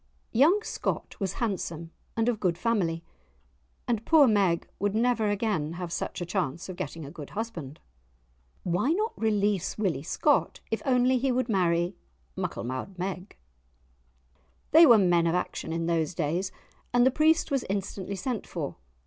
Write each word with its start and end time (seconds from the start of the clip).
Young 0.31 0.63
Scott 0.63 1.19
was 1.19 1.33
handsome 1.33 1.91
and 2.17 2.27
of 2.27 2.39
good 2.39 2.57
family, 2.57 3.03
and 3.87 4.03
poor 4.03 4.25
Meg 4.27 4.67
would 4.79 4.95
never 4.95 5.29
again 5.29 5.73
have 5.73 5.93
such 5.93 6.19
a 6.21 6.25
chance 6.25 6.67
of 6.67 6.75
getting 6.75 7.05
a 7.05 7.11
good 7.11 7.29
husband. 7.37 7.79
Why 8.63 8.93
not 8.93 9.13
release 9.15 9.77
Willie 9.77 10.01
Scott, 10.01 10.59
if 10.71 10.81
only 10.87 11.19
he 11.19 11.31
would 11.31 11.49
marry 11.49 11.97
Mucklemou'd 12.35 12.97
Meg? 12.97 13.37
They 14.71 14.87
were 14.87 14.97
men 14.97 15.27
of 15.27 15.35
action 15.35 15.71
in 15.71 15.85
those 15.85 16.15
days, 16.15 16.51
and 16.91 17.05
the 17.05 17.11
priest 17.11 17.51
was 17.51 17.63
instantly 17.69 18.15
sent 18.15 18.47
for. 18.47 18.77